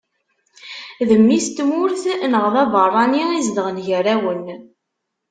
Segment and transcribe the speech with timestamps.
[1.07, 4.45] D mmi-s n tmurt neɣ d abeṛṛani izedɣen gar-awen.